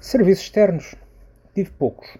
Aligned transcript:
Serviços 0.00 0.44
externos, 0.44 0.94
tive 1.54 1.70
poucos. 1.72 2.16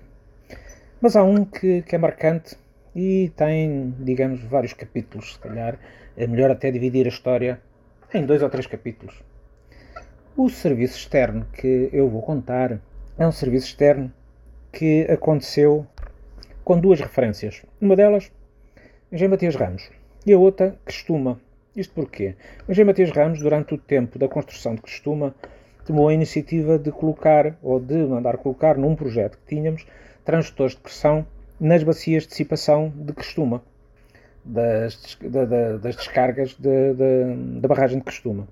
Mas 1.00 1.16
há 1.16 1.25
um 1.25 1.46
que, 1.46 1.80
que, 1.80 1.96
é 1.96 1.98
marcante 1.98 2.54
e 2.95 3.32
tem, 3.34 3.95
digamos, 3.98 4.43
vários 4.45 4.75
capítulos. 4.75 5.32
Se 5.32 5.38
calhar 5.38 5.79
é 6.14 6.27
melhor 6.27 6.51
até 6.51 6.70
dividir 6.70 7.06
a 7.06 7.09
história 7.09 7.59
em 8.12 8.27
dois 8.27 8.43
ou 8.43 8.51
três 8.51 8.66
capítulos. 8.66 9.23
O 10.37 10.51
serviço 10.51 10.98
externo 10.98 11.46
que 11.55 11.88
eu 11.91 12.06
vou 12.06 12.20
contar 12.20 12.79
é 13.19 13.27
um 13.27 13.32
serviço 13.32 13.69
externo 13.69 14.12
que 14.70 15.06
aconteceu 15.10 15.87
com 16.62 16.78
duas 16.78 17.01
referências. 17.01 17.62
Uma 17.80 17.97
delas, 17.97 18.30
Engenho 19.10 19.30
Matias 19.30 19.55
Ramos, 19.55 19.91
e 20.27 20.34
a 20.34 20.38
outra, 20.38 20.78
Costuma. 20.84 21.41
Isto 21.74 21.95
porquê? 21.95 22.37
Engenho 22.69 22.88
Matias 22.88 23.10
Ramos, 23.10 23.41
durante 23.41 23.73
o 23.73 23.78
tempo 23.78 24.19
da 24.19 24.28
construção 24.28 24.74
de 24.74 24.83
Costuma, 24.83 25.34
tomou 25.91 26.07
a 26.07 26.15
iniciativa 26.15 26.79
de 26.79 26.93
colocar, 26.93 27.57
ou 27.61 27.80
de 27.80 27.97
mandar 27.97 28.37
colocar 28.37 28.79
num 28.79 28.95
projeto 28.95 29.37
que 29.39 29.57
tínhamos, 29.57 29.85
transdutores 30.25 30.77
de 30.77 30.80
pressão 30.80 31.27
nas 31.59 31.83
bacias 31.83 32.23
de 32.23 32.29
dissipação 32.29 32.93
de 32.95 33.13
Costuma, 33.13 33.61
das, 34.45 35.19
da, 35.21 35.45
da, 35.45 35.77
das 35.79 35.97
descargas 35.97 36.55
de, 36.55 36.95
de, 36.95 37.61
da 37.61 37.66
barragem 37.66 37.99
de 37.99 38.05
Costuma. 38.05 38.47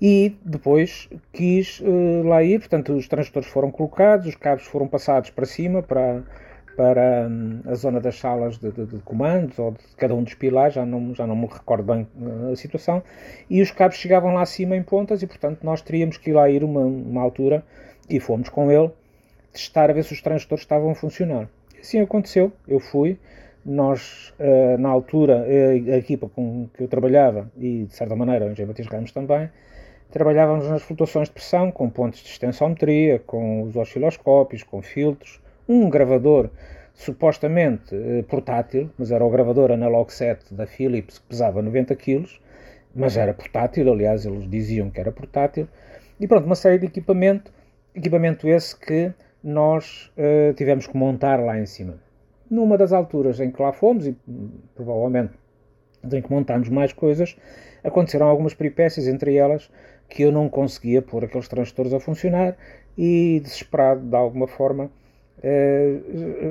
E 0.00 0.36
depois 0.44 1.08
quis 1.32 1.80
uh, 1.80 2.22
lá 2.22 2.40
ir, 2.44 2.60
portanto, 2.60 2.92
os 2.92 3.08
transdutores 3.08 3.48
foram 3.48 3.72
colocados, 3.72 4.28
os 4.28 4.36
cabos 4.36 4.64
foram 4.64 4.86
passados 4.86 5.30
para 5.30 5.44
cima, 5.44 5.82
para, 5.82 6.22
para 6.76 7.26
hum, 7.28 7.60
a 7.66 7.74
zona 7.74 8.00
das 8.00 8.18
salas 8.18 8.58
de, 8.58 8.70
de, 8.70 8.86
de, 8.86 8.98
comandos 8.98 9.58
ou 9.58 9.72
de 9.72 9.78
cada 9.96 10.14
um 10.14 10.22
dos 10.22 10.34
pilares, 10.34 10.74
já 10.74 10.84
não, 10.84 11.14
já 11.14 11.26
não 11.26 11.34
me 11.34 11.46
recordo 11.46 11.82
bem 11.82 12.06
uh, 12.20 12.52
a 12.52 12.56
situação, 12.56 13.02
e 13.48 13.62
os 13.62 13.70
cabos 13.70 13.96
chegavam 13.96 14.34
lá 14.34 14.42
acima 14.42 14.76
em 14.76 14.82
pontas 14.82 15.22
e, 15.22 15.26
portanto, 15.26 15.60
nós 15.62 15.80
teríamos 15.80 16.18
que 16.18 16.30
ir 16.30 16.34
lá 16.34 16.48
ir 16.50 16.62
uma, 16.62 16.80
uma 16.80 17.22
altura 17.22 17.64
e 18.08 18.20
fomos 18.20 18.48
com 18.48 18.70
ele 18.70 18.90
testar 19.52 19.90
a 19.90 19.92
ver 19.94 20.04
se 20.04 20.12
os 20.12 20.20
transistores 20.20 20.62
estavam 20.62 20.90
a 20.90 20.94
funcionar. 20.94 21.48
Assim 21.80 22.00
aconteceu, 22.00 22.52
eu 22.68 22.78
fui, 22.78 23.18
nós, 23.64 24.34
uh, 24.38 24.78
na 24.78 24.90
altura, 24.90 25.44
a, 25.44 25.96
equipa 25.96 26.28
com 26.28 26.68
que 26.74 26.84
eu 26.84 26.88
trabalhava, 26.88 27.50
e 27.56 27.84
de 27.84 27.94
certa 27.94 28.14
maneira 28.14 28.44
o 28.44 28.50
Engenheiro 28.50 28.72
Batista 28.72 28.94
Ramos 28.94 29.12
também, 29.12 29.48
trabalhávamos 30.10 30.68
nas 30.68 30.82
flutuações 30.82 31.28
de 31.28 31.34
pressão, 31.34 31.72
com 31.72 31.88
pontos 31.88 32.20
de 32.20 32.28
extensometria, 32.28 33.18
com 33.26 33.62
os 33.62 33.76
osciloscópios, 33.76 34.62
com 34.62 34.82
filtros, 34.82 35.40
um 35.68 35.90
gravador 35.90 36.50
supostamente 36.94 37.94
eh, 37.94 38.22
portátil, 38.22 38.90
mas 38.98 39.10
era 39.10 39.24
o 39.24 39.30
gravador 39.30 39.70
Analog 39.70 40.12
7 40.12 40.54
da 40.54 40.66
Philips 40.66 41.18
que 41.18 41.26
pesava 41.26 41.60
90 41.60 41.94
kg, 41.94 42.26
mas 42.94 43.16
era 43.16 43.34
portátil, 43.34 43.92
aliás, 43.92 44.24
eles 44.24 44.48
diziam 44.48 44.90
que 44.90 44.98
era 44.98 45.12
portátil, 45.12 45.68
e 46.18 46.26
pronto, 46.26 46.46
uma 46.46 46.54
série 46.54 46.78
de 46.78 46.86
equipamento, 46.86 47.52
equipamento 47.94 48.48
esse 48.48 48.74
que 48.74 49.12
nós 49.44 50.10
uh, 50.16 50.54
tivemos 50.54 50.86
que 50.86 50.96
montar 50.96 51.38
lá 51.38 51.58
em 51.58 51.66
cima. 51.66 52.00
Numa 52.50 52.78
das 52.78 52.92
alturas 52.92 53.38
em 53.38 53.50
que 53.50 53.60
lá 53.60 53.72
fomos, 53.72 54.06
e 54.06 54.16
provavelmente 54.74 55.34
em 56.10 56.22
que 56.22 56.30
montámos 56.30 56.68
mais 56.70 56.92
coisas, 56.92 57.36
aconteceram 57.84 58.26
algumas 58.26 58.54
peripécias, 58.54 59.06
entre 59.06 59.36
elas 59.36 59.70
que 60.08 60.22
eu 60.22 60.32
não 60.32 60.48
conseguia 60.48 61.02
pôr 61.02 61.24
aqueles 61.24 61.48
transistores 61.48 61.92
a 61.92 62.00
funcionar 62.00 62.56
e, 62.96 63.40
desesperado 63.42 64.00
de 64.00 64.16
alguma 64.16 64.46
forma, 64.46 64.90
eh, 65.42 65.98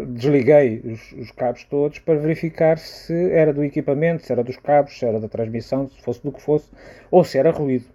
desliguei 0.10 0.82
os, 0.86 1.12
os, 1.14 1.32
cabos 1.32 1.64
todos 1.66 2.00
para 2.00 2.16
verificar 2.16 2.78
se 2.78 3.32
era 3.32 3.52
do 3.52 3.64
equipamento, 3.64 4.26
se 4.26 4.32
era 4.32 4.44
dos 4.44 4.58
cabos, 4.58 4.98
se 4.98 5.06
era 5.06 5.20
da 5.20 5.28
transmissão, 5.28 5.90
se 5.90 6.02
fosse 6.02 6.24
do 6.24 6.32
que 6.32 6.42
fosse, 6.42 6.70
ou 7.10 7.24
se 7.24 7.38
era 7.38 7.52
ruído. 7.52 7.86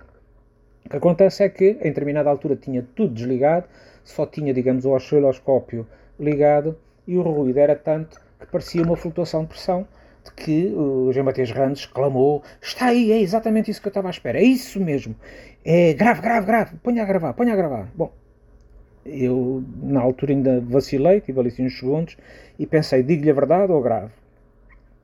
O 0.84 0.88
que 0.88 0.96
acontece 0.96 1.44
é 1.44 1.48
que, 1.48 1.78
em 1.80 1.88
determinada 1.88 2.28
altura, 2.28 2.56
tinha 2.56 2.84
tudo 2.94 3.14
desligado, 3.14 3.66
só 4.02 4.26
tinha, 4.26 4.52
digamos, 4.52 4.84
o 4.84 4.90
osciloscópio 4.90 5.86
ligado 6.18 6.76
e 7.06 7.16
o 7.16 7.22
ruído 7.22 7.58
era 7.58 7.76
tanto 7.76 8.20
que 8.38 8.46
parecia 8.46 8.82
uma 8.82 8.96
flutuação 8.96 9.42
de 9.42 9.48
pressão 9.48 9.86
de 10.24 10.32
que 10.32 10.66
o 10.74 11.12
Jean 11.12 11.24
Matias 11.24 11.50
Randes 11.50 11.82
exclamou 11.82 12.42
está 12.60 12.86
aí, 12.86 13.12
é 13.12 13.20
exatamente 13.20 13.70
isso 13.70 13.80
que 13.80 13.88
eu 13.88 13.90
estava 13.90 14.08
à 14.08 14.10
espera, 14.10 14.38
é 14.38 14.42
isso 14.42 14.80
mesmo, 14.80 15.14
é 15.64 15.94
grave, 15.94 16.20
grave, 16.20 16.46
grave, 16.46 16.76
ponha 16.82 17.02
a 17.02 17.06
gravar, 17.06 17.32
ponha 17.34 17.52
a 17.52 17.56
gravar. 17.56 17.88
Bom, 17.94 18.12
eu, 19.04 19.64
na 19.82 20.00
altura, 20.00 20.32
ainda 20.32 20.60
vacilei, 20.60 21.20
tive 21.20 21.40
ali 21.40 21.52
uns 21.60 21.78
segundos 21.78 22.16
e 22.58 22.66
pensei: 22.66 23.02
digo-lhe 23.02 23.30
a 23.30 23.34
verdade 23.34 23.72
ou 23.72 23.82
grave? 23.82 24.12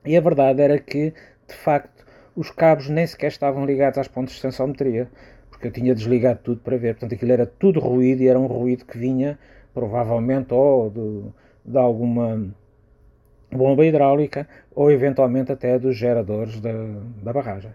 E 0.05 0.15
a 0.15 0.21
verdade 0.21 0.61
era 0.61 0.79
que, 0.79 1.13
de 1.47 1.53
facto, 1.53 2.05
os 2.35 2.51
cabos 2.51 2.89
nem 2.89 3.05
sequer 3.05 3.27
estavam 3.27 3.65
ligados 3.65 3.97
às 3.97 4.07
pontes 4.07 4.35
de 4.35 4.41
tensometria, 4.41 5.09
porque 5.49 5.67
eu 5.67 5.71
tinha 5.71 5.93
desligado 5.95 6.39
tudo 6.43 6.61
para 6.61 6.77
ver. 6.77 6.93
Portanto, 6.93 7.13
aquilo 7.13 7.31
era 7.31 7.45
tudo 7.45 7.79
ruído 7.79 8.21
e 8.21 8.27
era 8.27 8.39
um 8.39 8.45
ruído 8.45 8.85
que 8.85 8.97
vinha, 8.97 9.37
provavelmente, 9.73 10.53
ou 10.53 10.89
de, 10.89 11.23
de 11.71 11.77
alguma 11.77 12.53
bomba 13.51 13.85
hidráulica 13.85 14.47
ou 14.75 14.91
eventualmente 14.91 15.51
até 15.51 15.79
dos 15.79 15.95
geradores 15.95 16.59
da, 16.59 16.71
da 17.23 17.33
barragem. 17.33 17.71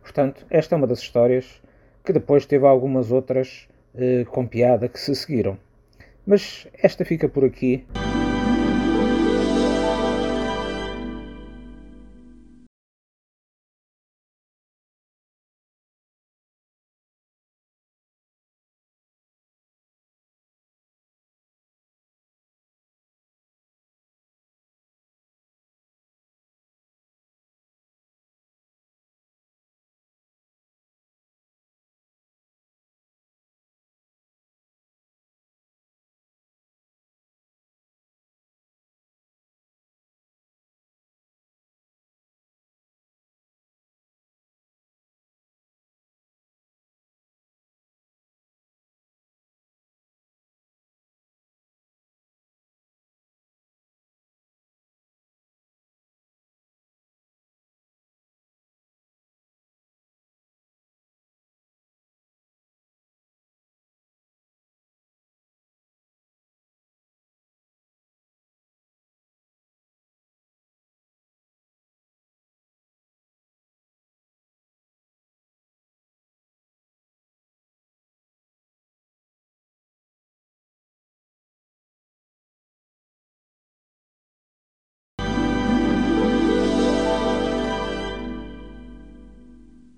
Portanto, 0.00 0.46
esta 0.48 0.74
é 0.74 0.76
uma 0.78 0.86
das 0.86 1.00
histórias 1.00 1.60
que 2.04 2.12
depois 2.12 2.46
teve 2.46 2.66
algumas 2.66 3.10
outras 3.10 3.68
eh, 3.94 4.24
com 4.30 4.46
piada 4.46 4.88
que 4.88 4.98
se 4.98 5.14
seguiram. 5.14 5.58
Mas 6.26 6.66
esta 6.82 7.04
fica 7.04 7.28
por 7.28 7.44
aqui. 7.44 7.86